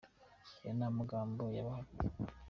aya 0.61 0.71
ni 0.77 0.85
amagambo 0.89 1.41
ya 1.55 1.63
Bahati. 1.65 1.95